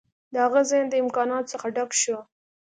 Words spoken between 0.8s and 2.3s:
د امکاناتو څخه ډک شو